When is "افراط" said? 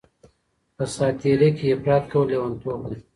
1.75-2.03